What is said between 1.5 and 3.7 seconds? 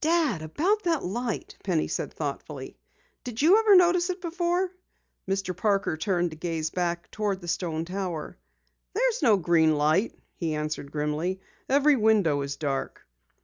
Penny said thoughtfully. "Did you